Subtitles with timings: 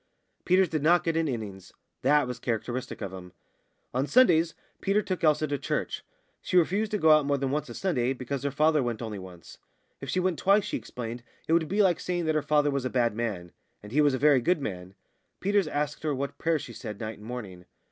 [0.45, 3.33] Peters did not get an innings that was characteristic of him.
[3.93, 6.03] On Sundays Peters took Elsa to church.
[6.41, 9.59] She refused to go more than once a Sunday, because her father went only once;
[9.99, 12.83] if she went twice, she explained, it would be like saying that her father was
[12.83, 13.51] a bad man;
[13.83, 14.95] and he was a very good man.
[15.39, 17.65] Peters asked her what prayers she said night and morning.